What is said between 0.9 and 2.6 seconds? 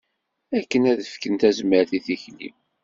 ad tefkem tazmert i tikli.